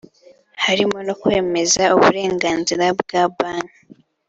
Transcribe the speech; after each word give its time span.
harimo 0.65 0.97
no 1.07 1.13
kwemeza 1.21 1.83
uburenganzira 1.95 2.85
bwa 2.99 3.21
Banki 3.35 3.79